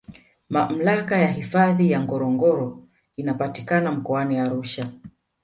[0.49, 4.91] Mamlaka ya hifadhi ya ngorongoro inapatikana Mkoani Arusha